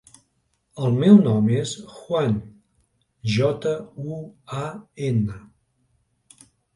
El 0.85 0.95
meu 1.01 1.17
nom 1.25 1.49
és 1.57 1.73
Juan: 1.97 2.33
jota, 3.33 3.73
u, 4.13 4.17
a, 4.63 4.65
ena. 5.11 5.37